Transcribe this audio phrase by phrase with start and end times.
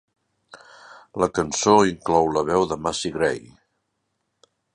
[1.23, 3.41] La cançó inclou la veu de Macy Gray.